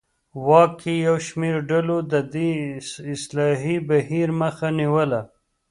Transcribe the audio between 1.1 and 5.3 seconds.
شمېر ډلو د دې اصلاحي بهیر مخه نیوله.